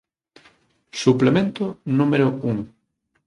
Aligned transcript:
Suplemento 1.01 1.65
número 1.85 2.27
un. 2.53 2.57